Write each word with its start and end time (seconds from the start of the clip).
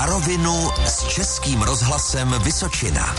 Na 0.00 0.06
rovinu 0.06 0.70
s 0.84 1.08
Českým 1.08 1.62
rozhlasem 1.62 2.34
Vysočina. 2.44 3.14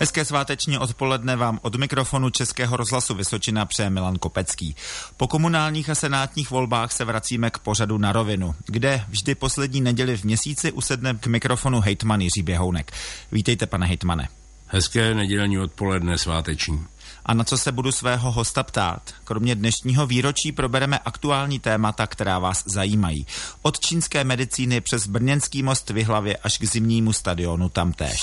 Hezké 0.00 0.24
sváteční 0.24 0.78
odpoledne 0.78 1.36
vám 1.36 1.58
od 1.62 1.76
mikrofonu 1.76 2.30
Českého 2.30 2.76
rozhlasu 2.76 3.14
Vysočina 3.14 3.66
přeje 3.66 3.90
Milan 3.90 4.18
Kopecký. 4.18 4.76
Po 5.16 5.26
komunálních 5.28 5.90
a 5.90 5.94
senátních 5.94 6.50
volbách 6.50 6.92
se 6.92 7.04
vracíme 7.04 7.50
k 7.50 7.58
pořadu 7.58 7.98
na 7.98 8.12
rovinu, 8.12 8.54
kde 8.66 9.04
vždy 9.08 9.34
poslední 9.34 9.80
neděli 9.80 10.16
v 10.16 10.24
měsíci 10.24 10.72
usedne 10.72 11.14
k 11.14 11.26
mikrofonu 11.26 11.80
hejtman 11.80 12.20
Jiří 12.20 12.42
Běhounek. 12.42 12.92
Vítejte, 13.32 13.66
pane 13.66 13.86
hejtmane. 13.86 14.28
Hezké 14.66 15.14
nedělní 15.14 15.58
odpoledne 15.58 16.18
sváteční. 16.18 16.86
A 17.28 17.34
na 17.34 17.44
co 17.44 17.58
se 17.58 17.72
budu 17.72 17.92
svého 17.92 18.32
hosta 18.32 18.62
ptát? 18.62 19.02
Kromě 19.24 19.54
dnešního 19.54 20.06
výročí 20.06 20.52
probereme 20.52 20.98
aktuální 20.98 21.58
témata, 21.58 22.06
která 22.06 22.38
vás 22.38 22.62
zajímají. 22.66 23.26
Od 23.62 23.80
čínské 23.80 24.24
medicíny 24.24 24.80
přes 24.80 25.06
Brněnský 25.06 25.62
most 25.62 25.90
v 25.90 26.36
až 26.42 26.58
k 26.58 26.64
zimnímu 26.64 27.12
stadionu 27.12 27.68
tamtéž. 27.68 28.20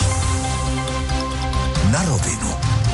Na 1.92 2.04
rovinu. 2.04 2.85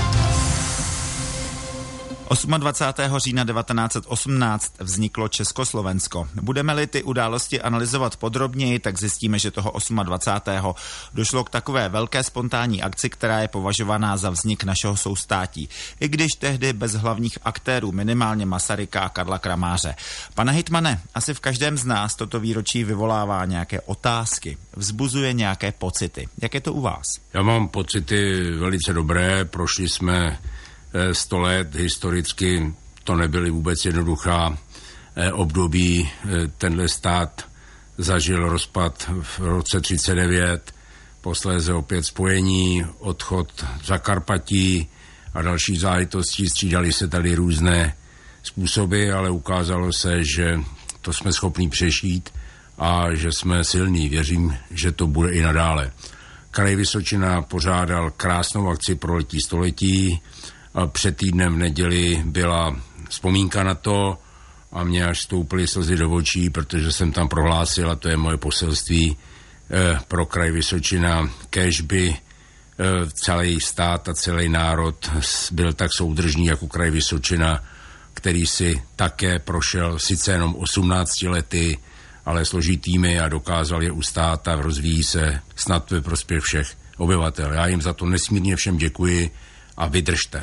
28. 2.58 3.18
října 3.18 3.46
1918 3.46 4.74
vzniklo 4.80 5.28
Československo. 5.28 6.28
Budeme-li 6.42 6.88
ty 6.88 7.04
události 7.04 7.62
analyzovat 7.62 8.18
podrobněji, 8.18 8.80
tak 8.80 9.00
zjistíme, 9.00 9.40
že 9.40 9.52
toho 9.52 9.74
28. 10.04 10.74
došlo 11.14 11.44
k 11.44 11.50
takové 11.50 11.90
velké 11.90 12.24
spontánní 12.24 12.84
akci, 12.84 13.10
která 13.10 13.40
je 13.40 13.48
považovaná 13.48 14.18
za 14.18 14.30
vznik 14.30 14.64
našeho 14.64 14.98
soustátí. 14.98 15.70
I 16.00 16.08
když 16.08 16.32
tehdy 16.40 16.74
bez 16.74 16.94
hlavních 16.94 17.38
aktérů, 17.44 17.92
minimálně 17.92 18.46
Masaryka 18.46 19.02
a 19.02 19.10
Karla 19.10 19.40
Kramáře. 19.40 19.96
Pane 20.34 20.52
Hitmane, 20.52 21.02
asi 21.16 21.34
v 21.34 21.40
každém 21.40 21.78
z 21.78 21.86
nás 21.86 22.16
toto 22.16 22.40
výročí 22.40 22.84
vyvolává 22.84 23.46
nějaké 23.46 23.82
otázky, 23.82 24.58
vzbuzuje 24.76 25.34
nějaké 25.34 25.72
pocity. 25.72 26.28
Jak 26.42 26.54
je 26.54 26.62
to 26.62 26.74
u 26.74 26.82
vás? 26.82 27.06
Já 27.34 27.42
mám 27.42 27.68
pocity 27.68 28.52
velice 28.52 28.94
dobré, 28.94 29.46
prošli 29.46 29.90
jsme 29.90 30.38
100 31.12 31.38
eh, 31.38 31.40
let 31.40 31.76
historicky 31.76 32.74
to 33.04 33.16
nebyly 33.16 33.52
vůbec 33.52 33.86
jednoduchá 33.86 34.58
eh, 35.16 35.32
období. 35.32 36.10
Eh, 36.10 36.48
tenhle 36.58 36.88
stát 36.88 37.46
zažil 37.98 38.50
rozpad 38.50 39.10
v 39.22 39.40
roce 39.40 39.82
39, 39.82 40.74
posléze 41.22 41.74
opět 41.74 42.04
spojení, 42.04 42.86
odchod 43.00 43.66
za 43.84 43.98
Karpatí 43.98 44.88
a 45.34 45.42
další 45.42 45.78
záležitosti. 45.78 46.50
Střídali 46.50 46.94
se 46.94 47.08
tady 47.08 47.36
různé 47.36 47.96
způsoby, 48.44 49.12
ale 49.12 49.30
ukázalo 49.30 49.94
se, 49.94 50.24
že 50.24 50.60
to 51.02 51.14
jsme 51.14 51.34
schopni 51.34 51.70
přešít 51.70 52.30
a 52.78 53.14
že 53.14 53.32
jsme 53.32 53.64
silní. 53.64 54.10
Věřím, 54.10 54.58
že 54.72 54.92
to 54.92 55.08
bude 55.08 55.32
i 55.32 55.42
nadále. 55.42 55.92
Kraj 56.52 56.76
Vysočina 56.76 57.42
pořádal 57.42 58.12
krásnou 58.12 58.70
akci 58.70 58.96
pro 58.96 59.16
letí 59.16 59.40
století, 59.42 60.22
před 60.88 61.18
týdnem 61.18 61.56
v 61.56 61.58
neděli 61.58 62.24
byla 62.26 62.76
vzpomínka 63.10 63.64
na 63.64 63.76
to 63.76 64.18
a 64.72 64.84
mě 64.84 65.06
až 65.06 65.22
stoupily 65.22 65.68
slzy 65.68 65.96
do 65.96 66.12
očí, 66.12 66.50
protože 66.50 66.92
jsem 66.92 67.12
tam 67.12 67.28
prohlásil, 67.28 67.92
a 67.92 67.96
to 67.96 68.10
je 68.10 68.18
moje 68.18 68.38
poselství 68.38 69.18
eh, 69.72 70.00
pro 70.08 70.26
kraj 70.26 70.52
Vysočina, 70.52 71.30
kež 71.50 71.82
by 71.82 72.16
eh, 72.16 73.10
celý 73.14 73.60
stát 73.60 74.10
a 74.10 74.14
celý 74.14 74.50
národ 74.50 75.12
byl 75.52 75.74
tak 75.74 75.92
soudržný 75.98 76.46
jako 76.46 76.68
kraj 76.68 76.92
Vysočina, 76.92 77.64
který 78.14 78.48
si 78.48 78.84
také 78.96 79.40
prošel 79.40 80.00
sice 80.00 80.32
jenom 80.32 80.56
18 80.56 81.22
lety, 81.22 81.78
ale 82.26 82.46
složitými 82.46 83.20
a 83.20 83.30
dokázal 83.30 83.84
je 83.84 83.92
ustát 83.92 84.48
a 84.48 84.56
rozvíjí 84.56 85.04
se 85.04 85.42
snad 85.56 85.92
ve 85.92 86.02
prospěch 86.02 86.44
všech 86.44 86.68
obyvatel. 86.98 87.54
Já 87.54 87.68
jim 87.68 87.82
za 87.82 87.94
to 87.94 88.06
nesmírně 88.06 88.56
všem 88.56 88.78
děkuji 88.78 89.32
a 89.78 89.88
vydržte. 89.88 90.40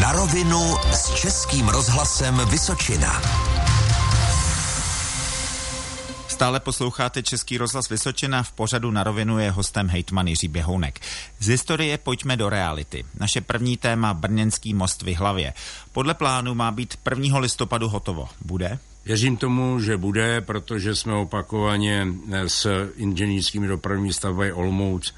Na 0.00 0.12
rovinu 0.12 0.76
s 0.92 1.14
Českým 1.14 1.68
rozhlasem 1.68 2.40
Vysočina. 2.50 3.22
Stále 6.28 6.60
posloucháte 6.60 7.22
Český 7.22 7.58
rozhlas 7.58 7.88
Vysočina, 7.88 8.42
v 8.42 8.52
pořadu 8.52 8.90
na 8.90 9.04
rovinu 9.04 9.38
je 9.38 9.50
hostem 9.50 9.88
hejtman 9.88 10.26
Jiří 10.26 10.48
Běhounek. 10.48 11.00
Z 11.40 11.46
historie 11.46 11.98
pojďme 11.98 12.36
do 12.36 12.48
reality. 12.48 13.04
Naše 13.20 13.40
první 13.40 13.76
téma 13.76 14.14
Brněnský 14.14 14.74
most 14.74 15.02
v 15.02 15.14
hlavě. 15.14 15.52
Podle 15.92 16.14
plánu 16.14 16.54
má 16.54 16.70
být 16.70 16.98
1. 17.10 17.38
listopadu 17.38 17.88
hotovo. 17.88 18.28
Bude? 18.44 18.78
Věřím 19.04 19.36
tomu, 19.36 19.80
že 19.80 19.96
bude, 19.96 20.40
protože 20.40 20.94
jsme 20.94 21.14
opakovaně 21.14 22.06
s 22.46 22.90
inženýrskými 22.96 23.68
dopravními 23.68 24.12
stavbami 24.12 24.52
Olmouc 24.52 25.14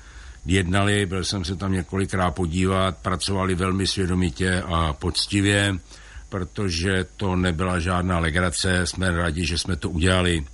jednali, 0.46 1.06
byl 1.06 1.24
jsem 1.24 1.44
se 1.44 1.56
tam 1.56 1.72
několikrát 1.72 2.30
podívat, 2.30 2.96
pracovali 2.98 3.54
velmi 3.54 3.86
svědomitě 3.86 4.62
a 4.66 4.92
poctivě, 4.92 5.78
protože 6.28 7.06
to 7.16 7.36
nebyla 7.36 7.78
žádná 7.78 8.18
legrace, 8.18 8.86
jsme 8.86 9.10
rádi, 9.10 9.46
že 9.46 9.58
jsme 9.58 9.76
to 9.76 9.90
udělali. 9.90 10.44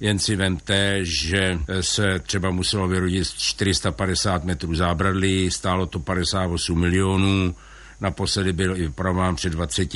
Jen 0.00 0.18
si 0.18 0.36
vemte, 0.36 0.98
že 1.02 1.58
se 1.80 2.18
třeba 2.18 2.50
muselo 2.50 2.88
vyrodit 2.88 3.28
450 3.28 4.44
metrů 4.44 4.74
zábradlí, 4.74 5.50
stálo 5.50 5.86
to 5.86 6.00
58 6.00 6.80
milionů, 6.80 7.54
naposledy 8.00 8.52
byl 8.52 8.76
i 8.76 8.80
vypravován 8.80 9.36
před 9.36 9.52
20 9.52 9.90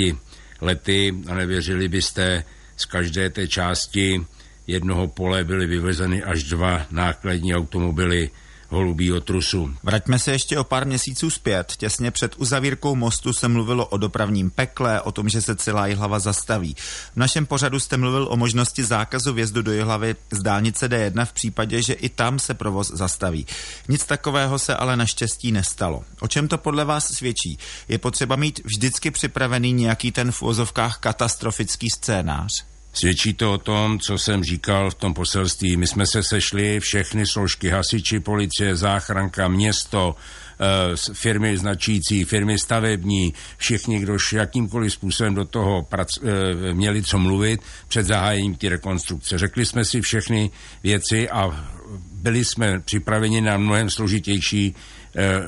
lety 0.60 1.14
a 1.28 1.34
nevěřili 1.34 1.88
byste, 1.88 2.44
z 2.76 2.84
každé 2.84 3.30
té 3.30 3.48
části 3.48 4.26
jednoho 4.66 5.08
pole 5.08 5.44
byly 5.44 5.66
vyvezeny 5.66 6.22
až 6.22 6.42
dva 6.42 6.86
nákladní 6.90 7.54
automobily 7.54 8.30
holubího 8.68 9.20
trusu. 9.20 9.74
Vraťme 9.82 10.18
se 10.18 10.32
ještě 10.32 10.58
o 10.58 10.64
pár 10.64 10.86
měsíců 10.86 11.30
zpět. 11.30 11.72
Těsně 11.76 12.10
před 12.10 12.34
uzavírkou 12.36 12.94
mostu 12.94 13.32
se 13.32 13.48
mluvilo 13.48 13.86
o 13.86 13.96
dopravním 13.96 14.50
pekle, 14.50 15.00
o 15.00 15.12
tom, 15.12 15.28
že 15.28 15.42
se 15.42 15.56
celá 15.56 15.86
Jihlava 15.86 16.18
zastaví. 16.18 16.76
V 17.12 17.16
našem 17.16 17.46
pořadu 17.46 17.80
jste 17.80 17.96
mluvil 17.96 18.28
o 18.30 18.36
možnosti 18.36 18.84
zákazu 18.84 19.32
vjezdu 19.32 19.62
do 19.62 19.72
Jihlavy 19.72 20.16
z 20.30 20.42
dálnice 20.42 20.88
D1 20.88 21.24
v 21.24 21.32
případě, 21.32 21.82
že 21.82 21.92
i 21.92 22.08
tam 22.08 22.38
se 22.38 22.54
provoz 22.54 22.90
zastaví. 22.94 23.46
Nic 23.88 24.04
takového 24.04 24.58
se 24.58 24.76
ale 24.76 24.96
naštěstí 24.96 25.52
nestalo. 25.52 26.02
O 26.20 26.28
čem 26.28 26.48
to 26.48 26.58
podle 26.58 26.84
vás 26.84 27.08
svědčí? 27.08 27.58
Je 27.88 27.98
potřeba 27.98 28.36
mít 28.36 28.60
vždycky 28.64 29.10
připravený 29.10 29.72
nějaký 29.72 30.12
ten 30.12 30.32
v 30.32 30.40
vozovkách 30.40 30.98
katastrofický 30.98 31.90
scénář? 31.90 32.67
Svědčí 32.98 33.34
to 33.34 33.52
o 33.52 33.58
tom, 33.58 33.98
co 33.98 34.18
jsem 34.18 34.44
říkal 34.44 34.90
v 34.90 34.94
tom 34.94 35.14
poselství. 35.14 35.76
My 35.76 35.86
jsme 35.86 36.06
se 36.06 36.22
sešli, 36.22 36.80
všechny 36.80 37.26
složky, 37.26 37.68
hasiči, 37.68 38.20
policie, 38.20 38.76
záchranka, 38.76 39.48
město, 39.48 40.16
eh, 40.60 41.14
firmy 41.14 41.56
značící, 41.56 42.24
firmy 42.24 42.58
stavební, 42.58 43.34
všichni, 43.56 43.98
kdo 43.98 44.16
jakýmkoliv 44.32 44.92
způsobem 44.92 45.34
do 45.34 45.44
toho 45.44 45.82
prac, 45.82 46.08
eh, 46.18 46.74
měli 46.74 47.02
co 47.02 47.18
mluvit 47.18 47.60
před 47.88 48.06
zahájením 48.06 48.54
té 48.54 48.68
rekonstrukce. 48.68 49.38
Řekli 49.38 49.66
jsme 49.66 49.84
si 49.84 50.00
všechny 50.00 50.50
věci 50.82 51.30
a 51.30 51.70
byli 52.12 52.44
jsme 52.44 52.80
připraveni 52.80 53.40
na 53.40 53.56
mnohem 53.56 53.90
složitější 53.90 54.74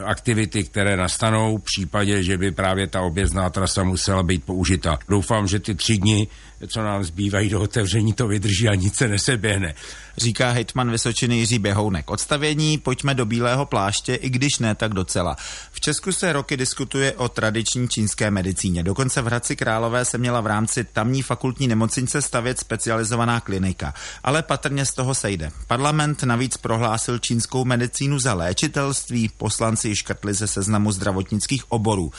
aktivity, 0.05 0.65
které 0.65 0.97
nastanou 0.97 1.59
v 1.59 1.63
případě, 1.63 2.23
že 2.23 2.39
by 2.39 2.51
právě 2.51 2.87
ta 2.87 3.01
objezdná 3.01 3.51
trasa 3.51 3.85
musela 3.85 4.23
být 4.23 4.45
použita. 4.45 4.99
Doufám, 5.09 5.49
že 5.49 5.59
ty 5.59 5.75
tři 5.75 5.99
dny, 5.99 6.29
co 6.69 6.83
nám 6.83 7.05
zbývají 7.05 7.49
do 7.49 7.61
otevření, 7.61 8.13
to 8.13 8.29
vydrží 8.29 8.69
a 8.69 8.75
nic 8.75 8.97
se 8.97 9.09
neseběhne. 9.09 9.75
Říká 10.19 10.51
hejtman 10.51 10.91
Vysočiny 10.91 11.37
Jiří 11.37 11.59
Běhounek. 11.59 12.11
Odstavění 12.11 12.79
pojďme 12.79 13.15
do 13.15 13.27
bílého 13.27 13.67
pláště, 13.67 14.15
i 14.15 14.31
když 14.31 14.59
ne 14.59 14.75
tak 14.75 14.95
docela. 14.95 15.37
V 15.73 15.81
Česku 15.81 16.13
se 16.13 16.33
roky 16.33 16.57
diskutuje 16.57 17.13
o 17.13 17.29
tradiční 17.29 17.89
čínské 17.89 18.31
medicíně. 18.31 18.83
Dokonce 18.83 19.23
v 19.23 19.27
Hradci 19.27 19.57
Králové 19.57 20.05
se 20.05 20.19
měla 20.19 20.41
v 20.41 20.47
rámci 20.47 20.85
tamní 20.85 21.23
fakultní 21.23 21.69
nemocnice 21.69 22.23
stavět 22.23 22.59
specializovaná 22.59 23.41
klinika. 23.41 23.95
Ale 24.23 24.43
patrně 24.43 24.87
z 24.87 24.95
toho 24.95 25.15
sejde. 25.15 25.51
Parlament 25.67 26.23
navíc 26.23 26.57
prohlásil 26.57 27.19
čínskou 27.19 27.65
medicínu 27.65 28.19
za 28.19 28.35
léčitelství, 28.35 29.31
poslanci 29.51 29.89
ji 29.89 29.97
škrtli 29.97 30.35
ze 30.35 30.47
seznamu 30.47 30.93
zdravotnických 30.93 31.73
oborů. 31.73 32.13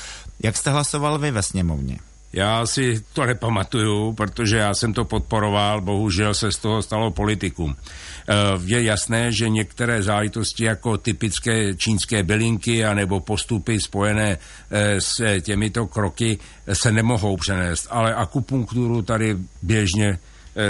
Jak 0.43 0.57
jste 0.57 0.71
hlasoval 0.71 1.19
vy 1.19 1.31
ve 1.31 1.43
sněmovně? 1.43 1.99
Já 2.33 2.65
si 2.65 3.03
to 3.13 3.25
nepamatuju, 3.25 4.13
protože 4.13 4.57
já 4.57 4.73
jsem 4.73 4.93
to 4.93 5.05
podporoval, 5.05 5.81
bohužel 5.81 6.33
se 6.33 6.51
z 6.51 6.57
toho 6.57 6.81
stalo 6.81 7.11
politikum. 7.11 7.75
Eh, 7.75 8.35
je 8.65 8.83
jasné, 8.83 9.31
že 9.31 9.49
některé 9.49 10.03
záležitosti 10.03 10.63
jako 10.63 10.97
typické 10.97 11.75
čínské 11.75 12.23
bylinky 12.23 12.85
anebo 12.85 13.19
postupy 13.19 13.79
spojené 13.79 14.37
eh, 14.37 15.01
s 15.01 15.23
těmito 15.41 15.87
kroky 15.87 16.39
se 16.73 16.91
nemohou 16.91 17.37
přenést, 17.37 17.87
ale 17.89 18.15
akupunkturu 18.15 19.01
tady 19.01 19.37
běžně 19.61 20.19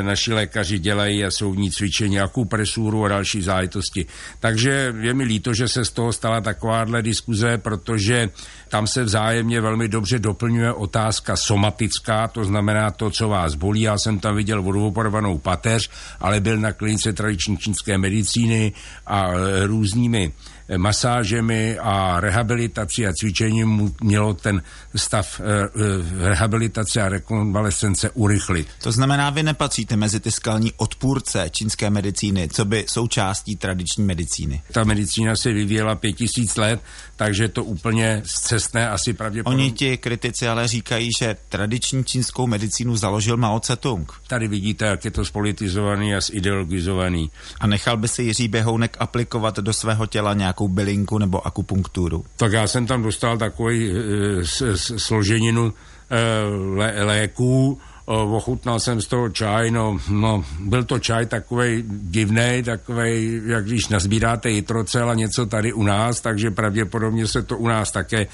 naši 0.02 0.34
lékaři 0.34 0.80
dělají 0.80 1.26
a 1.26 1.32
jsou 1.32 1.52
v 1.52 1.58
ní 1.58 1.72
cvičení 1.72 2.20
akupresuru 2.20 3.06
a 3.06 3.08
další 3.08 3.42
záležitosti. 3.42 4.06
Takže 4.40 4.94
je 5.00 5.14
mi 5.14 5.24
líto, 5.24 5.54
že 5.54 5.68
se 5.68 5.86
z 5.86 5.92
toho 5.92 6.14
stala 6.14 6.42
takováhle 6.42 7.02
diskuze, 7.02 7.58
protože 7.58 8.30
tam 8.70 8.88
se 8.88 9.04
vzájemně 9.04 9.62
velmi 9.62 9.88
dobře 9.88 10.20
doplňuje 10.20 10.74
otázka 10.74 11.36
somatická, 11.36 12.28
to 12.28 12.46
znamená 12.46 12.92
to, 12.92 13.10
co 13.10 13.30
vás 13.30 13.56
bolí. 13.56 13.82
Já 13.82 13.98
jsem 13.98 14.20
tam 14.20 14.36
viděl 14.36 14.62
vodovoporovanou 14.62 15.38
pateř, 15.38 15.90
ale 16.20 16.40
byl 16.40 16.58
na 16.58 16.72
klinice 16.74 17.14
tradiční 17.14 17.58
čínské 17.58 17.98
medicíny 17.98 18.72
a 19.08 19.32
eh, 19.32 19.68
různými 19.68 20.32
masážemi 20.78 21.78
a 21.80 22.20
rehabilitací 22.20 23.08
a 23.08 23.14
cvičením 23.14 23.94
mělo 24.02 24.34
ten 24.34 24.62
stav 24.96 25.40
eh, 25.40 25.44
eh, 25.44 26.30
rehabilitace 26.30 27.02
a 27.02 27.10
rekonvalescence 27.10 28.10
urychlit. 28.10 28.68
To 28.84 28.92
znamená, 28.92 29.30
vy 29.30 29.44
nepatříte 29.44 29.96
mezi 29.96 30.20
ty 30.20 30.32
skalní 30.32 30.72
odpůrce 30.78 31.50
čínské 31.52 31.90
medicíny, 31.90 32.50
co 32.50 32.66
by 32.66 32.86
součástí 32.88 33.56
tradiční 33.56 34.04
medicíny. 34.04 34.62
Ta 34.72 34.84
medicína 34.84 35.36
se 35.36 35.54
vyvíjela 35.54 35.96
pět 35.96 36.14
tisíc 36.14 36.58
let, 36.58 36.82
takže 37.16 37.48
to 37.48 37.64
úplně 37.64 38.22
zcestné 38.26 38.90
asi 38.90 39.14
pravděpodobně. 39.14 39.64
Oni 39.64 39.72
ti 39.72 39.98
kritici 39.98 40.48
ale 40.48 40.68
říkají, 40.68 41.10
že 41.20 41.38
tradiční 41.50 42.04
čínskou 42.04 42.48
medicínu 42.48 42.96
založil 42.96 43.38
Mao 43.38 43.60
Tse-tung. 43.60 44.06
Tady 44.28 44.48
vidíte, 44.48 44.86
jak 44.86 45.06
je 45.06 45.12
to 45.12 45.26
spolitizovaný 45.26 46.16
a 46.16 46.22
zideologizovaný. 46.22 47.32
A 47.60 47.68
nechal 47.68 47.98
by 47.98 48.08
si 48.08 48.24
Jiří 48.24 48.48
Běhounek 48.48 48.98
aplikovat 49.00 49.60
do 49.60 49.74
svého 49.74 50.06
těla 50.06 50.34
nějakou 50.34 50.61
bylinku 50.68 51.18
nebo 51.18 51.48
akupunkturu? 51.48 52.26
Tak 52.38 52.52
já 52.52 52.68
jsem 52.68 52.86
tam 52.86 53.04
dostal 53.04 53.38
takový 53.38 53.92
e, 53.92 53.96
složeninu 54.98 55.74
e, 56.10 57.04
léků, 57.04 57.80
ochutnal 58.06 58.80
jsem 58.80 59.02
z 59.02 59.08
toho 59.08 59.30
čaj, 59.30 59.72
no, 59.72 59.98
no 60.10 60.46
byl 60.60 60.84
to 60.84 61.00
čaj 61.00 61.26
takový 61.26 61.84
divný, 61.88 62.64
takový, 62.66 63.42
jak 63.46 63.66
když 63.66 63.88
nazbíráte 63.88 64.50
jitrocel 64.50 65.10
a 65.10 65.14
něco 65.14 65.46
tady 65.46 65.74
u 65.74 65.84
nás, 65.84 66.22
takže 66.22 66.52
pravděpodobně 66.52 67.28
se 67.28 67.42
to 67.42 67.58
u 67.58 67.68
nás 67.68 67.92
také 67.92 68.22
e, 68.22 68.28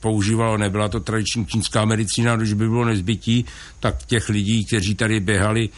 používalo, 0.00 0.56
nebyla 0.56 0.88
to 0.88 1.00
tradiční 1.00 1.46
čínská 1.46 1.84
medicína, 1.84 2.36
když 2.36 2.52
by 2.52 2.68
bylo 2.68 2.84
nezbytí, 2.84 3.44
tak 3.80 4.06
těch 4.06 4.28
lidí, 4.28 4.66
kteří 4.66 4.94
tady 4.94 5.20
běhali 5.20 5.68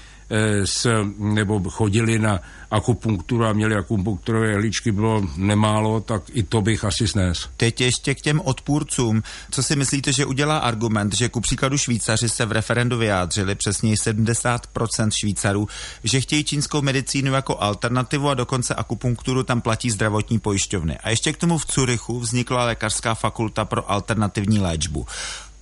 s, 0.64 1.04
nebo 1.18 1.70
chodili 1.70 2.18
na 2.18 2.40
akupunkturu 2.70 3.44
a 3.44 3.52
měli 3.52 3.74
akupunkturové 3.74 4.48
jehličky, 4.48 4.92
bylo 4.92 5.22
nemálo, 5.36 6.00
tak 6.00 6.22
i 6.32 6.42
to 6.42 6.60
bych 6.60 6.84
asi 6.84 7.08
snes. 7.08 7.48
Teď 7.56 7.80
ještě 7.80 8.14
k 8.14 8.20
těm 8.20 8.40
odpůrcům. 8.40 9.22
Co 9.50 9.62
si 9.62 9.76
myslíte, 9.76 10.12
že 10.12 10.26
udělá 10.26 10.58
argument, 10.58 11.14
že 11.14 11.28
ku 11.28 11.40
příkladu 11.40 11.78
Švýcaři 11.78 12.28
se 12.28 12.46
v 12.46 12.52
referendu 12.52 12.98
vyjádřili, 12.98 13.54
přesněji 13.54 13.94
70% 13.94 15.10
Švýcarů, 15.10 15.68
že 16.04 16.20
chtějí 16.20 16.44
čínskou 16.44 16.82
medicínu 16.82 17.32
jako 17.32 17.62
alternativu 17.62 18.28
a 18.28 18.34
dokonce 18.34 18.74
akupunkturu 18.74 19.42
tam 19.42 19.60
platí 19.60 19.90
zdravotní 19.90 20.38
pojišťovny. 20.38 20.98
A 20.98 21.10
ještě 21.10 21.32
k 21.32 21.36
tomu 21.36 21.58
v 21.58 21.66
Curychu 21.66 22.20
vznikla 22.20 22.64
lékařská 22.64 23.14
fakulta 23.14 23.64
pro 23.64 23.90
alternativní 23.90 24.58
léčbu. 24.58 25.06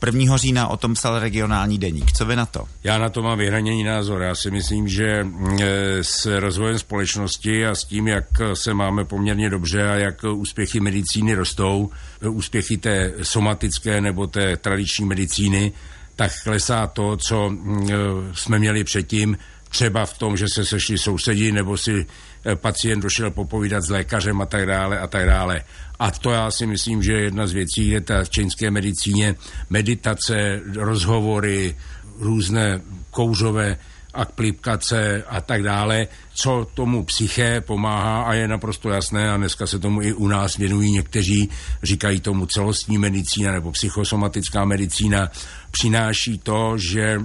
1. 0.06 0.36
října 0.36 0.68
o 0.68 0.76
tom 0.76 0.94
psal 0.94 1.18
regionální 1.18 1.78
deník. 1.78 2.12
Co 2.12 2.26
vy 2.26 2.36
na 2.36 2.46
to? 2.46 2.64
Já 2.84 2.98
na 2.98 3.08
to 3.08 3.22
mám 3.22 3.38
vyhraněný 3.38 3.84
názor. 3.84 4.22
Já 4.22 4.34
si 4.34 4.50
myslím, 4.50 4.88
že 4.88 5.06
e, 5.06 6.04
s 6.04 6.38
rozvojem 6.40 6.78
společnosti 6.78 7.66
a 7.66 7.74
s 7.74 7.84
tím, 7.84 8.08
jak 8.08 8.24
se 8.54 8.74
máme 8.74 9.04
poměrně 9.04 9.50
dobře 9.50 9.88
a 9.90 9.94
jak 9.94 10.24
úspěchy 10.24 10.80
medicíny 10.80 11.34
rostou, 11.34 11.90
e, 12.22 12.28
úspěchy 12.28 12.76
té 12.76 13.12
somatické 13.22 14.00
nebo 14.00 14.26
té 14.26 14.56
tradiční 14.56 15.04
medicíny, 15.04 15.72
tak 16.16 16.32
klesá 16.42 16.86
to, 16.86 17.16
co 17.16 17.52
e, 17.52 17.94
jsme 18.32 18.58
měli 18.58 18.84
předtím, 18.84 19.38
třeba 19.68 20.06
v 20.06 20.18
tom, 20.18 20.36
že 20.36 20.46
se 20.48 20.64
sešli 20.64 20.98
sousedi 20.98 21.52
nebo 21.52 21.76
si 21.76 22.06
pacient 22.54 23.00
došel 23.00 23.30
popovídat 23.30 23.82
s 23.82 23.90
lékařem 23.90 24.40
a 24.40 24.46
tak 24.46 24.66
dále 24.66 24.98
a 24.98 25.06
tak 25.06 25.26
dále. 25.26 25.60
A 25.98 26.10
to 26.10 26.30
já 26.30 26.50
si 26.50 26.66
myslím, 26.66 27.02
že 27.02 27.12
je 27.12 27.22
jedna 27.22 27.46
z 27.46 27.52
věcí, 27.52 27.88
je 27.88 28.00
ta 28.00 28.24
v 28.24 28.30
čínské 28.30 28.70
medicíně 28.70 29.34
meditace, 29.70 30.60
rozhovory, 30.76 31.76
různé 32.18 32.80
kouřové 33.10 33.78
aplikace 34.14 35.22
a 35.28 35.40
tak 35.40 35.62
dále, 35.62 36.06
co 36.34 36.66
tomu 36.74 37.04
psyché 37.04 37.60
pomáhá 37.60 38.22
a 38.22 38.32
je 38.32 38.48
naprosto 38.48 38.90
jasné 38.90 39.30
a 39.30 39.36
dneska 39.36 39.66
se 39.66 39.78
tomu 39.78 40.02
i 40.02 40.12
u 40.12 40.28
nás 40.28 40.56
věnují 40.56 40.92
někteří, 40.92 41.48
říkají 41.82 42.20
tomu 42.20 42.46
celostní 42.46 42.98
medicína 42.98 43.52
nebo 43.52 43.72
psychosomatická 43.72 44.64
medicína, 44.64 45.28
přináší 45.70 46.38
to, 46.38 46.78
že 46.78 47.20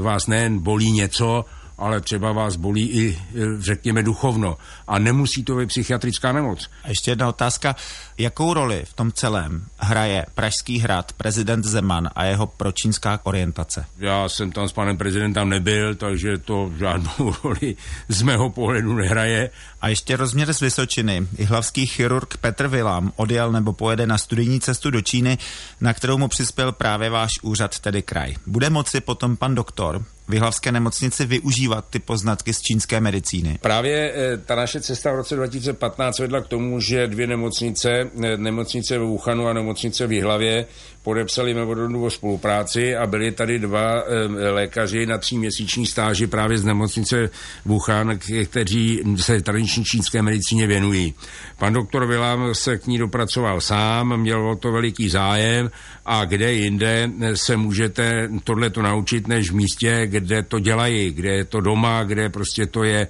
vás 0.00 0.26
nejen 0.26 0.58
bolí 0.58 0.92
něco, 0.92 1.44
ale 1.78 2.00
třeba 2.00 2.32
vás 2.32 2.56
bolí 2.56 2.90
i, 2.90 3.18
e, 3.18 3.62
řekněme, 3.62 4.02
duchovno. 4.02 4.56
A 4.88 4.98
nemusí 4.98 5.44
to 5.44 5.56
být 5.56 5.66
psychiatrická 5.66 6.32
nemoc. 6.32 6.70
A 6.84 6.88
ještě 6.88 7.10
jedna 7.10 7.28
otázka. 7.28 7.76
Jakou 8.18 8.54
roli 8.54 8.84
v 8.84 8.94
tom 8.94 9.12
celém 9.12 9.64
hraje 9.78 10.26
Pražský 10.34 10.78
hrad, 10.78 11.12
prezident 11.12 11.64
Zeman 11.64 12.10
a 12.14 12.24
jeho 12.24 12.46
pročínská 12.46 13.20
orientace? 13.22 13.86
Já 13.98 14.28
jsem 14.28 14.52
tam 14.52 14.68
s 14.68 14.72
panem 14.72 14.96
prezidentem 14.96 15.48
nebyl, 15.48 15.94
takže 15.94 16.38
to 16.38 16.72
žádnou 16.78 17.34
roli 17.44 17.76
z 18.08 18.22
mého 18.22 18.50
pohledu 18.50 18.94
nehraje. 18.94 19.50
A 19.80 19.88
ještě 19.88 20.16
rozměr 20.16 20.52
z 20.52 20.60
Vysočiny. 20.60 21.28
hlavský 21.46 21.86
chirurg 21.86 22.36
Petr 22.36 22.68
Vilám 22.68 23.12
odjel 23.16 23.52
nebo 23.52 23.72
pojede 23.72 24.06
na 24.06 24.18
studijní 24.18 24.60
cestu 24.60 24.90
do 24.90 25.00
Číny, 25.00 25.38
na 25.80 25.94
kterou 25.94 26.18
mu 26.18 26.28
přispěl 26.28 26.72
právě 26.72 27.10
váš 27.10 27.32
úřad, 27.42 27.78
tedy 27.78 28.02
kraj. 28.02 28.34
Bude 28.46 28.70
moci 28.70 29.00
potom 29.00 29.36
pan 29.36 29.54
doktor 29.54 30.04
v 30.28 30.34
Jihlavské 30.34 30.72
nemocnici 30.72 31.26
využívat 31.26 31.84
ty 31.90 31.98
poznatky 31.98 32.54
z 32.54 32.60
čínské 32.60 33.00
medicíny? 33.00 33.58
Právě 33.62 34.12
eh, 34.14 34.36
ta 34.36 34.54
naše 34.54 34.80
cesta 34.80 35.12
v 35.12 35.16
roce 35.16 35.36
2015 35.36 36.18
vedla 36.18 36.40
k 36.40 36.46
tomu, 36.46 36.80
že 36.80 37.06
dvě 37.06 37.26
nemocnice, 37.26 37.90
eh, 38.24 38.36
nemocnice 38.36 38.98
v 38.98 39.02
Wuhanu 39.02 39.46
a 39.46 39.52
nemocnice 39.52 40.06
v 40.06 40.12
Jihlavě, 40.12 40.66
podepsali 41.08 41.54
memorandum 41.54 42.02
o 42.02 42.10
spolupráci 42.10 42.96
a 42.96 43.06
byli 43.06 43.32
tady 43.32 43.58
dva 43.58 44.02
e, 44.02 44.50
lékaři 44.50 45.06
na 45.06 45.18
tříměsíční 45.18 45.86
stáži 45.86 46.26
právě 46.26 46.58
z 46.58 46.64
nemocnice 46.64 47.30
Wuhan, 47.64 48.18
kteří 48.44 49.02
se 49.16 49.40
tradiční 49.40 49.84
čínské 49.84 50.22
medicíně 50.22 50.66
věnují. 50.66 51.14
Pan 51.58 51.72
doktor 51.72 52.06
Vilám 52.06 52.54
se 52.54 52.78
k 52.78 52.86
ní 52.86 52.98
dopracoval 52.98 53.60
sám, 53.60 54.20
měl 54.20 54.50
o 54.50 54.56
to 54.56 54.72
veliký 54.72 55.08
zájem 55.08 55.70
a 56.06 56.24
kde 56.24 56.52
jinde 56.52 57.10
se 57.34 57.56
můžete 57.56 58.28
tohleto 58.44 58.82
naučit, 58.82 59.28
než 59.28 59.50
v 59.50 59.54
místě, 59.54 60.02
kde 60.04 60.42
to 60.42 60.58
dělají, 60.58 61.12
kde 61.12 61.28
je 61.28 61.44
to 61.44 61.60
doma, 61.60 62.04
kde 62.04 62.28
prostě 62.28 62.66
to 62.66 62.84
je 62.84 63.00
e, 63.00 63.08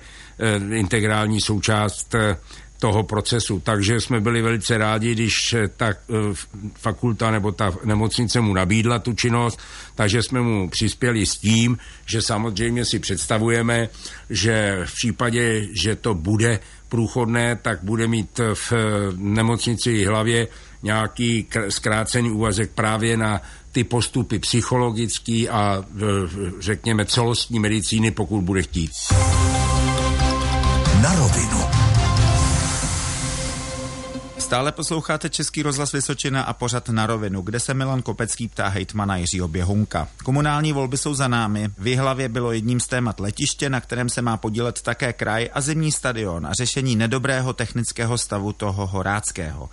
integrální 0.78 1.40
součást 1.40 2.14
e, 2.14 2.36
toho 2.78 3.02
procesu. 3.02 3.60
Takže 3.60 4.00
jsme 4.00 4.20
byli 4.20 4.42
velice 4.42 4.78
rádi, 4.78 5.12
když 5.12 5.54
ta 5.76 5.88
eh, 5.88 5.94
fakulta 6.74 7.30
nebo 7.30 7.52
ta 7.52 7.72
nemocnice 7.84 8.40
mu 8.40 8.54
nabídla 8.54 8.98
tu 8.98 9.12
činnost, 9.12 9.58
takže 9.94 10.22
jsme 10.22 10.40
mu 10.40 10.68
přispěli 10.68 11.26
s 11.26 11.36
tím, 11.36 11.78
že 12.06 12.22
samozřejmě 12.22 12.84
si 12.84 12.98
představujeme, 12.98 13.88
že 14.30 14.80
v 14.84 14.94
případě, 14.94 15.66
že 15.72 15.96
to 15.96 16.14
bude 16.14 16.60
průchodné, 16.88 17.56
tak 17.56 17.78
bude 17.82 18.06
mít 18.06 18.40
v 18.54 18.72
nemocnici 19.16 20.04
hlavě 20.04 20.48
nějaký 20.82 21.46
zkrácený 21.68 22.30
úvazek 22.30 22.70
právě 22.74 23.16
na 23.16 23.40
ty 23.72 23.84
postupy 23.84 24.38
psychologický 24.38 25.48
a 25.48 25.84
eh, 25.84 26.02
řekněme 26.58 27.04
celostní 27.04 27.58
medicíny, 27.58 28.10
pokud 28.10 28.40
bude 28.40 28.62
chtít. 28.62 28.90
Na 31.02 31.14
rovinu. 31.14 31.87
Stále 34.48 34.72
posloucháte 34.72 35.28
Český 35.28 35.62
rozhlas 35.62 35.92
Vysočina 35.92 36.42
a 36.42 36.52
pořad 36.52 36.88
na 36.88 37.06
rovinu, 37.06 37.42
kde 37.42 37.60
se 37.60 37.74
Milan 37.74 38.02
Kopecký 38.02 38.48
ptá 38.48 38.68
hejtmana 38.68 39.16
Jiřího 39.16 39.48
Běhunka. 39.48 40.08
Komunální 40.24 40.72
volby 40.72 40.98
jsou 40.98 41.14
za 41.14 41.28
námi. 41.28 41.68
V 41.78 41.96
hlavě 41.96 42.28
bylo 42.28 42.52
jedním 42.52 42.80
z 42.80 42.86
témat 42.86 43.20
letiště, 43.20 43.70
na 43.70 43.80
kterém 43.80 44.08
se 44.08 44.22
má 44.22 44.36
podílet 44.36 44.82
také 44.82 45.12
kraj 45.12 45.50
a 45.52 45.60
zimní 45.60 45.92
stadion 45.92 46.46
a 46.46 46.52
řešení 46.52 46.96
nedobrého 46.96 47.52
technického 47.52 48.18
stavu 48.18 48.52
toho 48.52 48.86
horáckého. 48.86 49.68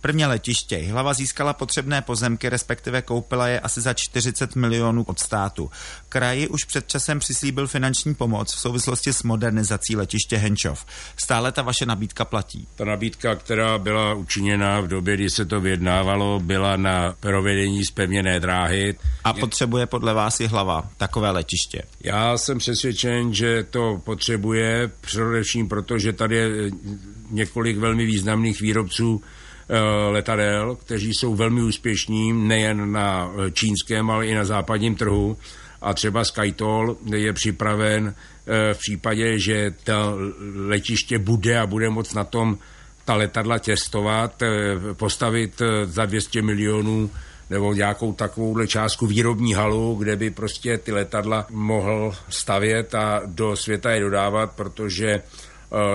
Prvně 0.00 0.26
letiště. 0.26 0.76
Hlava 0.76 1.14
získala 1.14 1.52
potřebné 1.52 2.02
pozemky, 2.02 2.48
respektive 2.48 3.02
koupila 3.02 3.48
je 3.48 3.60
asi 3.60 3.80
za 3.80 3.92
40 3.92 4.56
milionů 4.56 5.02
od 5.02 5.18
státu. 5.18 5.70
Kraji 6.08 6.48
už 6.48 6.64
před 6.64 6.88
časem 6.88 7.18
přislíbil 7.18 7.66
finanční 7.66 8.14
pomoc 8.14 8.54
v 8.54 8.60
souvislosti 8.60 9.12
s 9.12 9.22
modernizací 9.22 9.96
letiště 9.96 10.36
Henčov. 10.36 10.86
Stále 11.16 11.52
ta 11.52 11.62
vaše 11.62 11.86
nabídka 11.86 12.24
platí? 12.24 12.68
Ta 12.76 12.84
nabídka, 12.84 13.34
která 13.34 13.78
byla 13.78 14.14
učiněna 14.14 14.80
v 14.80 14.88
době, 14.88 15.14
kdy 15.14 15.30
se 15.30 15.44
to 15.44 15.60
vyjednávalo, 15.60 16.40
byla 16.40 16.76
na 16.76 17.14
provedení 17.20 17.84
zpevněné 17.84 18.40
dráhy. 18.40 18.94
A 19.24 19.32
potřebuje 19.32 19.86
podle 19.86 20.14
vás 20.14 20.40
i 20.40 20.46
hlava 20.46 20.90
takové 20.96 21.30
letiště? 21.30 21.82
Já 22.00 22.38
jsem 22.38 22.58
přesvědčen, 22.58 23.34
že 23.34 23.66
to 23.70 24.00
potřebuje, 24.04 24.90
především 25.00 25.68
proto, 25.68 25.98
že 25.98 26.12
tady 26.12 26.36
je 26.36 26.48
několik 27.30 27.78
velmi 27.78 28.06
významných 28.06 28.60
výrobců 28.60 29.22
Eh, 29.22 29.37
letadel, 30.08 30.76
kteří 30.76 31.14
jsou 31.14 31.34
velmi 31.34 31.62
úspěšní 31.62 32.32
nejen 32.32 32.92
na 32.92 33.30
čínském, 33.52 34.10
ale 34.10 34.26
i 34.26 34.34
na 34.34 34.44
západním 34.44 34.94
trhu. 34.94 35.36
A 35.82 35.94
třeba 35.94 36.24
SkyToll 36.24 36.96
je 37.14 37.32
připraven 37.32 38.14
v 38.72 38.78
případě, 38.78 39.38
že 39.38 39.74
to 39.84 40.18
letiště 40.54 41.18
bude 41.18 41.58
a 41.58 41.66
bude 41.66 41.90
moc 41.90 42.14
na 42.14 42.24
tom 42.24 42.58
ta 43.04 43.14
letadla 43.14 43.58
těstovat, 43.58 44.42
postavit 44.96 45.62
za 45.84 46.06
200 46.06 46.42
milionů 46.42 47.10
nebo 47.50 47.74
nějakou 47.74 48.12
takovouhle 48.12 48.66
částku 48.66 49.06
výrobní 49.06 49.54
halu, 49.54 49.94
kde 49.94 50.16
by 50.16 50.30
prostě 50.30 50.78
ty 50.78 50.92
letadla 50.92 51.46
mohl 51.50 52.14
stavět 52.28 52.94
a 52.94 53.22
do 53.26 53.56
světa 53.56 53.90
je 53.90 54.00
dodávat, 54.00 54.52
protože 54.52 55.08
eh, 55.08 55.22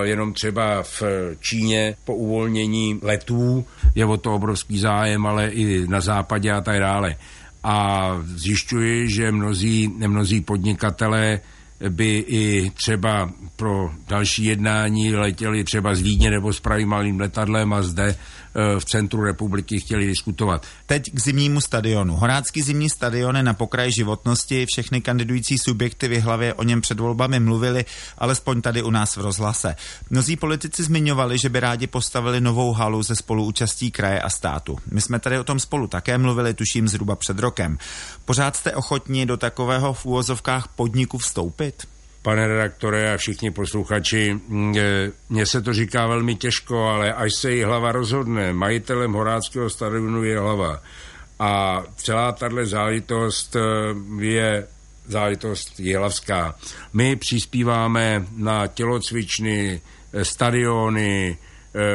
jenom 0.03 0.33
třeba 0.33 0.83
v 0.83 1.03
Číně 1.39 1.95
po 2.05 2.15
uvolnění 2.15 2.99
letů 3.01 3.65
je 3.95 4.05
o 4.05 4.17
to 4.17 4.33
obrovský 4.35 4.79
zájem, 4.79 5.25
ale 5.25 5.47
i 5.47 5.87
na 5.87 6.01
západě 6.01 6.51
a 6.51 6.61
tak 6.61 6.79
dále. 6.79 7.15
A 7.63 8.09
zjišťuji, 8.25 9.09
že 9.09 9.31
mnozí, 9.31 9.87
mnozí 9.87 10.41
podnikatelé 10.41 11.39
by 11.89 12.25
i 12.27 12.71
třeba 12.75 13.31
pro 13.55 13.91
další 14.07 14.45
jednání 14.45 15.15
letěli 15.15 15.63
třeba 15.63 15.95
z 15.95 16.01
Vídně 16.01 16.31
nebo 16.31 16.53
s 16.53 16.61
malým 16.85 17.19
letadlem 17.19 17.73
a 17.73 17.81
zde 17.81 18.15
v 18.79 18.85
centru 18.85 19.23
republiky 19.23 19.79
chtěli 19.79 20.07
diskutovat. 20.07 20.65
Teď 20.85 21.11
k 21.13 21.19
zimnímu 21.19 21.61
stadionu. 21.61 22.15
Horácký 22.15 22.61
zimní 22.61 22.89
stadion 22.89 23.37
je 23.37 23.43
na 23.43 23.53
pokraji 23.53 23.91
životnosti, 23.91 24.65
všechny 24.65 25.01
kandidující 25.01 25.57
subjekty 25.57 26.07
v 26.07 26.21
hlavě 26.21 26.53
o 26.53 26.63
něm 26.63 26.81
před 26.81 26.99
volbami 26.99 27.39
mluvili, 27.39 27.85
alespoň 28.17 28.61
tady 28.61 28.83
u 28.83 28.89
nás 28.89 29.17
v 29.17 29.21
rozhlase. 29.21 29.75
Mnozí 30.09 30.35
politici 30.35 30.83
zmiňovali, 30.83 31.37
že 31.37 31.49
by 31.49 31.59
rádi 31.59 31.87
postavili 31.87 32.41
novou 32.41 32.73
halu 32.73 33.03
ze 33.03 33.15
spoluúčastí 33.15 33.91
kraje 33.91 34.21
a 34.21 34.29
státu. 34.29 34.77
My 34.91 35.01
jsme 35.01 35.19
tady 35.19 35.39
o 35.39 35.43
tom 35.43 35.59
spolu 35.59 35.87
také 35.87 36.17
mluvili, 36.17 36.53
tuším 36.53 36.87
zhruba 36.87 37.15
před 37.15 37.39
rokem. 37.39 37.77
Pořád 38.25 38.55
jste 38.55 38.75
ochotni 38.75 39.25
do 39.25 39.37
takového 39.37 39.93
v 39.93 40.05
úvozovkách 40.05 40.67
podniku 40.67 41.17
vstoupit? 41.17 41.92
Pane 42.23 42.47
redaktore 42.47 43.13
a 43.13 43.17
všichni 43.17 43.51
posluchači, 43.51 44.39
mm, 44.47 44.75
mně 45.29 45.45
se 45.45 45.61
to 45.61 45.73
říká 45.73 46.07
velmi 46.07 46.35
těžko, 46.35 46.83
ale 46.83 47.13
až 47.13 47.33
se 47.33 47.51
jí 47.51 47.63
hlava 47.63 47.91
rozhodne, 47.91 48.53
majitelem 48.53 49.13
Horáckého 49.13 49.69
stadionu 49.69 50.23
je 50.23 50.39
hlava. 50.39 50.81
A 51.39 51.83
celá 51.95 52.31
tahle 52.31 52.65
záležitost 52.65 53.55
e, 53.55 53.59
je 54.19 54.67
záležitost 55.07 55.79
jihlavská. 55.79 56.55
My 56.93 57.15
přispíváme 57.15 58.25
na 58.35 58.67
tělocvičny, 58.67 59.81
e, 60.13 60.25
stadiony, 60.25 61.37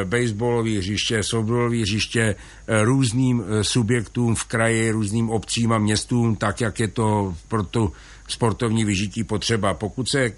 baseballové 0.04 0.70
hřiště, 0.70 1.22
softballové 1.22 1.76
hřiště 1.76 2.34
různým 2.82 3.44
subjektům 3.62 4.34
v 4.34 4.44
kraji, 4.44 4.90
různým 4.90 5.30
obcím 5.30 5.72
a 5.72 5.78
městům, 5.78 6.36
tak 6.36 6.60
jak 6.60 6.80
je 6.80 6.88
to 6.88 7.34
pro 7.48 7.62
tu 7.62 7.92
sportovní 8.28 8.84
vyžití 8.84 9.24
potřeba. 9.24 9.74
Pokud 9.74 10.08
se 10.08 10.20
e, 10.24 10.32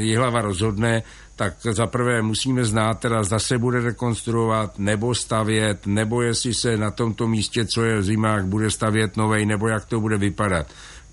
Jihlava 0.00 0.40
rozhodne, 0.40 1.02
tak 1.36 1.54
zaprvé 1.70 2.22
musíme 2.22 2.64
znát, 2.64 2.94
teda 2.94 3.22
zda 3.22 3.38
se 3.38 3.58
bude 3.58 3.80
rekonstruovat 3.80 4.78
nebo 4.78 5.14
stavět, 5.14 5.86
nebo 5.86 6.22
jestli 6.22 6.54
se 6.54 6.76
na 6.76 6.90
tomto 6.90 7.26
místě, 7.26 7.66
co 7.66 7.84
je 7.84 7.98
v 7.98 8.04
zimách, 8.04 8.44
bude 8.44 8.70
stavět 8.70 9.16
novej, 9.16 9.46
nebo 9.46 9.68
jak 9.68 9.84
to 9.84 10.00
bude 10.00 10.16
vypadat 10.18 10.66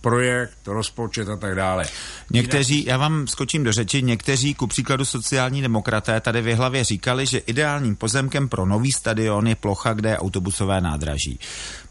projekt, 0.06 0.68
rozpočet 0.68 1.30
a 1.30 1.36
tak 1.36 1.56
dále. 1.56 1.86
Někteří, 2.32 2.86
já 2.86 2.98
vám 2.98 3.28
skočím 3.28 3.64
do 3.64 3.72
řeči, 3.72 4.02
někteří, 4.02 4.54
ku 4.54 4.68
příkladu 4.68 5.06
sociální 5.06 5.62
demokraté, 5.62 6.22
tady 6.22 6.42
v 6.42 6.56
hlavě 6.56 6.84
říkali, 6.84 7.26
že 7.26 7.38
ideálním 7.38 7.96
pozemkem 7.96 8.50
pro 8.50 8.66
nový 8.66 8.92
stadion 8.92 9.48
je 9.48 9.56
plocha, 9.56 9.94
kde 9.94 10.10
je 10.10 10.18
autobusové 10.18 10.82
nádraží. 10.82 11.40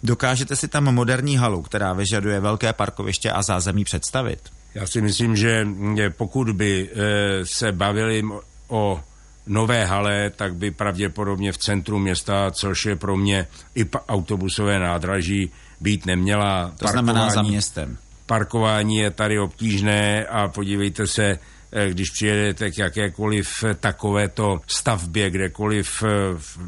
Dokážete 0.02 0.56
si 0.56 0.68
tam 0.68 0.94
moderní 0.94 1.37
halu, 1.37 1.62
která 1.62 1.92
vyžaduje 1.92 2.40
velké 2.40 2.73
parkoviště 2.73 3.30
a 3.30 3.42
zázemí 3.42 3.85
představit? 3.85 4.38
Já 4.75 4.87
si 4.87 5.00
myslím, 5.00 5.37
že 5.37 5.66
pokud 6.16 6.50
by 6.50 6.90
e, 6.94 7.47
se 7.47 7.73
bavili 7.73 8.23
o 8.68 9.00
nové 9.47 9.85
hale, 9.85 10.30
tak 10.30 10.54
by 10.54 10.71
pravděpodobně 10.71 11.52
v 11.52 11.59
centru 11.59 11.99
města, 11.99 12.50
což 12.50 12.87
je 12.87 12.97
pro 12.97 13.16
mě 13.16 13.47
i 13.75 13.90
autobusové 14.09 14.78
nádraží, 14.78 15.50
být 15.80 16.06
neměla. 16.06 16.73
To 16.78 16.88
znamená 16.88 17.30
za 17.30 17.42
městem. 17.42 17.99
Parkování 18.26 18.96
je 18.96 19.10
tady 19.10 19.38
obtížné 19.38 20.26
a 20.26 20.48
podívejte 20.48 21.06
se, 21.06 21.38
eh, 21.72 21.90
když 21.90 22.10
přijedete 22.10 22.70
k 22.70 22.78
jakékoliv 22.78 23.64
takovéto 23.80 24.60
stavbě, 24.66 25.30
kdekoliv 25.30 26.02
eh, 26.02 26.08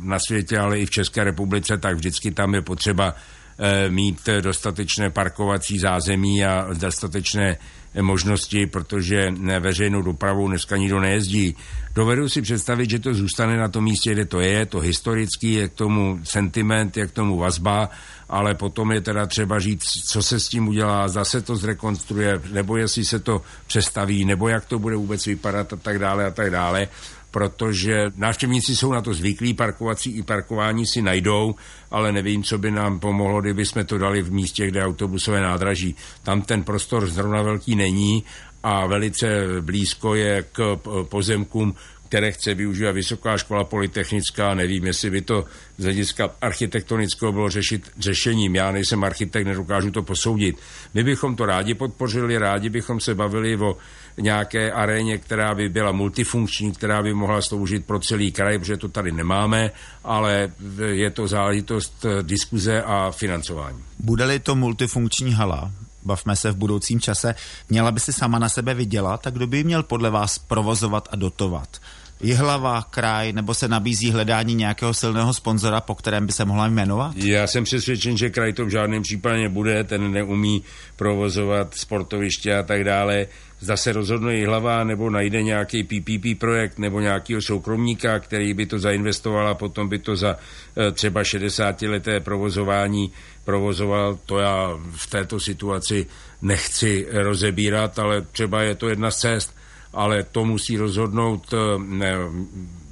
na 0.03 0.19
světě, 0.29 0.59
ale 0.59 0.79
i 0.79 0.87
v 0.87 0.91
České 0.91 1.25
republice, 1.25 1.79
tak 1.79 1.97
vždycky 1.97 2.31
tam 2.31 2.55
je 2.55 2.63
potřeba 2.63 3.15
eh, 3.59 3.91
mít 3.91 4.29
dostatečné 4.41 5.11
parkovací 5.11 5.79
zázemí 5.79 6.45
a 6.45 6.69
dostatečné 6.75 7.59
možnosti, 8.03 8.67
protože 8.67 9.35
veřejnou 9.61 10.03
dopravou 10.03 10.49
dneska 10.49 10.77
nikdo 10.77 11.01
nejezdí. 11.01 11.57
Dovedu 11.95 12.29
si 12.29 12.43
představit, 12.43 12.91
že 12.91 12.99
to 12.99 13.15
zůstane 13.15 13.57
na 13.57 13.69
tom 13.69 13.85
místě, 13.85 14.13
kde 14.13 14.25
to 14.25 14.41
je, 14.41 14.67
to 14.67 14.79
historický, 14.79 15.53
je 15.53 15.69
k 15.69 15.73
tomu 15.73 16.21
sentiment, 16.25 16.97
je 16.97 17.07
k 17.07 17.11
tomu 17.11 17.37
vazba, 17.39 17.91
ale 18.29 18.55
potom 18.55 18.93
je 18.93 19.01
teda 19.01 19.27
třeba 19.27 19.59
říct, 19.59 19.87
co 20.09 20.23
se 20.23 20.41
s 20.41 20.49
tím 20.49 20.69
udělá, 20.69 21.09
zase 21.09 21.41
to 21.41 21.57
zrekonstruuje, 21.57 22.41
nebo 22.53 22.77
jestli 22.77 23.05
se 23.05 23.19
to 23.19 23.43
přestaví, 23.67 24.25
nebo 24.25 24.49
jak 24.49 24.65
to 24.65 24.79
bude 24.79 24.97
vůbec 24.97 25.27
vypadat 25.27 25.73
a 25.73 25.77
tak 25.77 25.99
dále 25.99 26.27
a 26.27 26.31
tak 26.31 26.51
dále 26.51 26.89
protože 27.31 28.07
návštěvníci 28.17 28.77
jsou 28.77 28.93
na 28.93 29.03
to 29.03 29.15
zvyklí, 29.15 29.55
parkovací 29.55 30.17
i 30.17 30.23
parkování 30.23 30.87
si 30.87 31.03
najdou, 31.03 31.55
ale 31.91 32.13
nevím, 32.13 32.43
co 32.43 32.59
by 32.59 32.71
nám 32.71 32.99
pomohlo, 32.99 33.41
kdyby 33.41 33.67
jsme 33.67 33.85
to 33.85 33.99
dali 33.99 34.23
v 34.23 34.33
místě, 34.33 34.67
kde 34.67 34.85
autobusové 34.85 35.41
nádraží. 35.41 35.97
Tam 36.23 36.43
ten 36.43 36.65
prostor 36.65 37.07
zrovna 37.07 37.43
velký 37.43 37.77
není 37.77 38.25
a 38.63 38.87
velice 38.87 39.27
blízko 39.61 40.15
je 40.15 40.45
k 40.53 40.81
pozemkům, 41.09 41.75
které 42.09 42.33
chce 42.33 42.55
využívat 42.55 42.93
Vysoká 42.93 43.39
škola 43.39 43.65
polytechnická. 43.65 44.55
Nevím, 44.55 44.87
jestli 44.87 45.11
by 45.11 45.21
to 45.21 45.45
z 45.79 45.85
hlediska 45.85 46.31
architektonického 46.41 47.33
bylo 47.33 47.51
řešit 47.51 47.91
řešením. 47.99 48.55
Já 48.55 48.73
nejsem 48.73 49.05
architekt, 49.05 49.47
nedokážu 49.47 49.91
to 49.91 50.03
posoudit. 50.03 50.57
My 50.95 51.05
bychom 51.05 51.37
to 51.37 51.47
rádi 51.47 51.75
podpořili, 51.75 52.39
rádi 52.39 52.69
bychom 52.69 53.01
se 53.01 53.15
bavili 53.15 53.57
o 53.57 53.77
nějaké 54.19 54.73
aréně, 54.73 55.19
která 55.19 55.55
by 55.55 55.69
byla 55.69 55.93
multifunkční, 55.93 56.73
která 56.73 57.03
by 57.03 57.15
mohla 57.15 57.43
sloužit 57.43 57.87
pro 57.87 57.99
celý 57.99 58.33
kraj, 58.33 58.59
protože 58.59 58.77
to 58.77 58.89
tady 58.89 59.13
nemáme, 59.13 59.71
ale 60.05 60.53
je 60.91 61.11
to 61.11 61.27
záležitost 61.27 62.07
diskuze 62.23 62.83
a 62.83 63.11
financování. 63.11 63.79
Bude-li 63.99 64.39
to 64.39 64.55
multifunkční 64.55 65.33
hala, 65.33 65.73
bavme 66.07 66.37
se 66.37 66.51
v 66.51 66.57
budoucím 66.57 67.01
čase, 67.01 67.35
měla 67.71 67.93
by 67.93 68.01
si 68.01 68.13
sama 68.13 68.39
na 68.39 68.49
sebe 68.49 68.75
vydělat, 68.75 69.23
tak 69.23 69.35
kdo 69.35 69.47
by 69.47 69.65
měl 69.65 69.83
podle 69.83 70.11
vás 70.11 70.39
provozovat 70.39 71.09
a 71.13 71.17
dotovat? 71.17 71.81
Jihlava, 72.21 72.83
kraj, 72.83 73.33
nebo 73.33 73.55
se 73.55 73.69
nabízí 73.69 74.11
hledání 74.11 74.55
nějakého 74.55 74.95
silného 74.95 75.35
sponzora, 75.35 75.81
po 75.81 75.95
kterém 75.95 76.27
by 76.27 76.33
se 76.33 76.45
mohla 76.45 76.69
jmenovat? 76.69 77.17
Já 77.17 77.47
jsem 77.47 77.65
přesvědčen, 77.65 78.17
že 78.17 78.31
kraj 78.31 78.53
to 78.53 78.65
v 78.65 78.69
žádném 78.69 79.03
případě 79.03 79.43
nebude, 79.43 79.85
ten 79.85 80.13
neumí 80.13 80.63
provozovat 80.97 81.75
sportoviště 81.75 82.57
a 82.57 82.63
tak 82.63 82.85
dále. 82.85 83.27
Zda 83.61 83.77
se 83.77 83.93
rozhodne 83.93 84.35
Jihlava, 84.35 84.85
nebo 84.85 85.11
najde 85.11 85.43
nějaký 85.43 85.83
PPP 85.83 86.39
projekt, 86.39 86.79
nebo 86.79 87.01
nějakého 87.01 87.43
soukromníka, 87.43 88.19
který 88.19 88.55
by 88.55 88.67
to 88.67 88.79
zainvestoval 88.79 89.49
a 89.49 89.55
potom 89.55 89.89
by 89.89 89.99
to 89.99 90.17
za 90.17 90.37
eh, 90.77 90.93
třeba 90.93 91.25
60 91.25 91.83
leté 91.83 92.21
provozování 92.21 93.13
provozoval, 93.47 94.19
to 94.27 94.39
já 94.39 94.79
v 94.97 95.07
této 95.07 95.41
situaci 95.41 96.07
nechci 96.43 97.07
rozebírat, 97.13 97.99
ale 97.99 98.23
třeba 98.23 98.63
je 98.63 98.75
to 98.75 98.89
jedna 98.89 99.11
z 99.11 99.19
cest 99.19 99.57
ale 99.97 100.23
to 100.23 100.45
musí 100.45 100.77
rozhodnout 100.77 101.55
eh, 101.55 101.57
ne, 101.79 102.15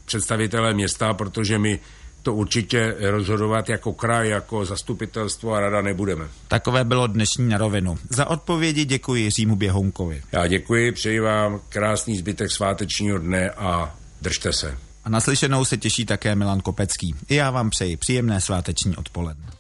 představitelé 0.05 0.75
města, 0.75 1.15
protože 1.15 1.59
my 1.59 1.79
to 2.23 2.35
určitě 2.35 2.97
rozhodovat 3.01 3.69
jako 3.69 3.93
kraj, 3.93 4.29
jako 4.29 4.65
zastupitelstvo 4.65 5.55
a 5.55 5.61
rada 5.61 5.83
nebudeme. 5.83 6.25
Takové 6.49 6.85
bylo 6.85 7.07
dnešní 7.07 7.49
na 7.49 7.59
rovinu. 7.59 7.99
Za 8.11 8.27
odpovědi 8.27 8.85
děkuji 8.85 9.23
Jiřímu 9.23 9.57
Běhounkovi. 9.57 10.23
Já 10.33 10.47
děkuji, 10.47 10.93
přeji 10.93 11.21
vám 11.21 11.61
krásný 11.69 12.19
zbytek 12.19 12.51
svátečního 12.51 13.19
dne 13.19 13.51
a 13.51 13.95
držte 14.23 14.53
se. 14.53 14.79
A 15.05 15.09
naslyšenou 15.09 15.65
se 15.65 15.77
těší 15.77 16.07
také 16.07 16.35
Milan 16.35 16.61
Kopecký. 16.61 17.15
I 17.29 17.35
já 17.35 17.51
vám 17.51 17.71
přeji 17.71 17.97
příjemné 17.97 18.41
sváteční 18.41 18.97
odpoledne. 18.97 19.47